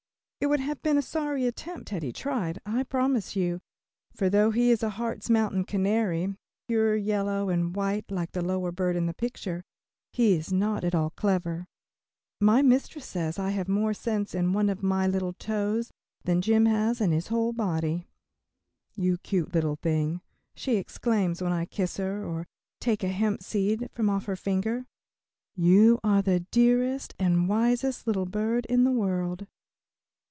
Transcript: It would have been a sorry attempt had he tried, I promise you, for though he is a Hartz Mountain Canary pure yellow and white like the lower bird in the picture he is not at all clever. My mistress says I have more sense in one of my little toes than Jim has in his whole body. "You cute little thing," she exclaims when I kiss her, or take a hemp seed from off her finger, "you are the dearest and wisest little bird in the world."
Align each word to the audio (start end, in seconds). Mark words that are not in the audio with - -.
It 0.43 0.49
would 0.49 0.59
have 0.59 0.81
been 0.81 0.97
a 0.97 1.03
sorry 1.03 1.45
attempt 1.45 1.89
had 1.89 2.01
he 2.01 2.11
tried, 2.11 2.59
I 2.65 2.81
promise 2.81 3.35
you, 3.35 3.61
for 4.11 4.27
though 4.27 4.49
he 4.49 4.71
is 4.71 4.81
a 4.81 4.89
Hartz 4.89 5.29
Mountain 5.29 5.65
Canary 5.65 6.35
pure 6.67 6.95
yellow 6.95 7.49
and 7.49 7.75
white 7.75 8.09
like 8.09 8.31
the 8.31 8.41
lower 8.41 8.71
bird 8.71 8.95
in 8.95 9.05
the 9.05 9.13
picture 9.13 9.63
he 10.11 10.33
is 10.33 10.51
not 10.51 10.83
at 10.83 10.95
all 10.95 11.11
clever. 11.11 11.67
My 12.39 12.63
mistress 12.63 13.05
says 13.05 13.37
I 13.37 13.51
have 13.51 13.67
more 13.67 13.93
sense 13.93 14.33
in 14.33 14.51
one 14.51 14.67
of 14.71 14.81
my 14.81 15.05
little 15.05 15.33
toes 15.33 15.91
than 16.23 16.41
Jim 16.41 16.65
has 16.65 16.99
in 17.01 17.11
his 17.11 17.27
whole 17.27 17.53
body. 17.53 18.07
"You 18.95 19.19
cute 19.19 19.53
little 19.53 19.75
thing," 19.75 20.21
she 20.55 20.77
exclaims 20.77 21.43
when 21.43 21.51
I 21.53 21.65
kiss 21.65 21.97
her, 21.97 22.25
or 22.25 22.47
take 22.79 23.03
a 23.03 23.09
hemp 23.09 23.43
seed 23.43 23.91
from 23.93 24.09
off 24.09 24.25
her 24.25 24.35
finger, 24.35 24.87
"you 25.55 25.99
are 26.03 26.23
the 26.23 26.39
dearest 26.39 27.13
and 27.19 27.47
wisest 27.47 28.07
little 28.07 28.25
bird 28.25 28.65
in 28.65 28.85
the 28.85 28.91
world." 28.91 29.45